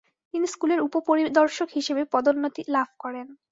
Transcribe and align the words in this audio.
তিনি 0.33 0.45
স্কুলের 0.47 0.79
উপপরিদর্শক 0.87 1.69
হিসেবে 1.77 2.01
পদন্নোতি 2.13 2.61
লাভ 2.67 2.89
করেন। 2.99 3.27